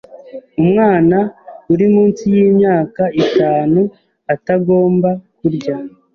[0.61, 1.17] umwana
[1.73, 3.81] uri munsi y’imyaka itanu
[4.35, 5.75] atagomba kurya